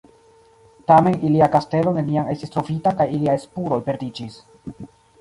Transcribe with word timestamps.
Tamen 0.91 1.17
ilia 1.29 1.51
kastelo 1.57 1.95
neniam 1.99 2.33
estis 2.33 2.57
trovita 2.57 2.97
kaj 3.03 3.09
iliaj 3.19 3.39
spuroj 3.47 3.83
perdiĝis. 3.93 4.45